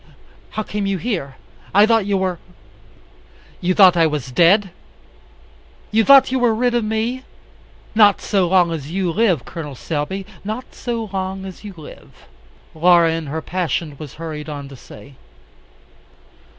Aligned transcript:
How 0.57 0.63
came 0.63 0.87
you 0.87 0.97
here? 0.97 1.35
I 1.75 1.85
thought 1.85 2.07
you 2.07 2.17
were" 2.17 2.39
"You 3.61 3.75
thought 3.75 3.95
I 3.95 4.07
was 4.07 4.31
dead? 4.31 4.71
You 5.91 6.03
thought 6.03 6.31
you 6.31 6.39
were 6.39 6.55
rid 6.55 6.73
of 6.73 6.83
me? 6.83 7.21
Not 7.93 8.19
so 8.19 8.47
long 8.47 8.71
as 8.71 8.89
you 8.89 9.11
live, 9.11 9.45
Col. 9.45 9.75
Selby, 9.75 10.25
not 10.43 10.73
so 10.73 11.07
long 11.13 11.45
as 11.45 11.63
you 11.63 11.75
live," 11.77 12.25
Laura 12.73 13.11
in 13.11 13.27
her 13.27 13.43
passion 13.43 13.95
was 13.99 14.15
hurried 14.15 14.49
on 14.49 14.67
to 14.69 14.75
say. 14.75 15.13